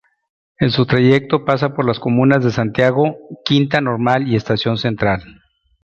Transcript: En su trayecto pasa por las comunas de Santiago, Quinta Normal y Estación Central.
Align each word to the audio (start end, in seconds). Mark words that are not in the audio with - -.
En 0.59 0.71
su 0.71 0.87
trayecto 0.87 1.45
pasa 1.45 1.75
por 1.75 1.85
las 1.85 1.99
comunas 1.99 2.43
de 2.43 2.49
Santiago, 2.49 3.17
Quinta 3.45 3.81
Normal 3.81 4.27
y 4.27 4.35
Estación 4.35 4.79
Central. 4.79 5.21